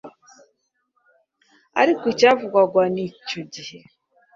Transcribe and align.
ariko 1.81 2.03
icyavugwaga 2.13 2.81
icyo 3.07 3.41
gihe 3.53 3.77